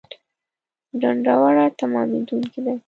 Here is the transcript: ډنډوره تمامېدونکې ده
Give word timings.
ډنډوره 1.01 1.65
تمامېدونکې 1.79 2.59
ده 2.65 2.73